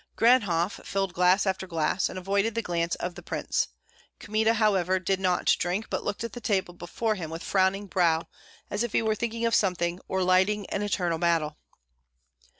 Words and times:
Ganhoff 0.17 0.83
filled 0.83 1.13
glass 1.13 1.45
after 1.45 1.67
glass, 1.67 2.09
and 2.09 2.17
avoided 2.17 2.55
the 2.55 2.63
glance 2.63 2.95
of 2.95 3.13
the 3.13 3.21
prince. 3.21 3.67
Kmita, 4.19 4.55
however, 4.55 4.97
did 4.97 5.19
not 5.19 5.55
drink, 5.59 5.91
but 5.91 6.03
looked 6.03 6.23
at 6.23 6.33
the 6.33 6.41
table 6.41 6.73
before 6.73 7.13
him 7.13 7.29
with 7.29 7.43
frowning 7.43 7.85
brow, 7.85 8.27
as 8.71 8.81
if 8.81 8.93
he 8.93 9.03
were 9.03 9.13
thinking 9.13 9.45
of 9.45 9.53
something, 9.53 9.99
or 10.07 10.23
lighting 10.23 10.65
an 10.71 10.81
internal 10.81 11.19
battle. 11.19 11.55